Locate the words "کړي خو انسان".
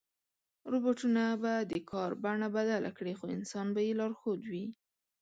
2.97-3.67